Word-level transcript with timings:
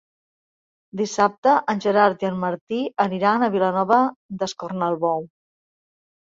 Dissabte 1.01 1.51
en 1.73 1.83
Gerard 1.85 2.25
i 2.25 2.27
en 2.29 2.39
Martí 2.45 2.79
aniran 3.05 3.45
a 3.45 3.51
Vilanova 3.57 4.01
d'Escornalbou. 4.41 5.29